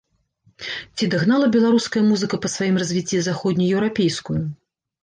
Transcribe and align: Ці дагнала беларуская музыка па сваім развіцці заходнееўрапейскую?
Ці 0.95 1.09
дагнала 1.13 1.51
беларуская 1.57 2.03
музыка 2.09 2.35
па 2.47 2.53
сваім 2.55 2.75
развіцці 2.85 3.17
заходнееўрапейскую? 3.29 4.43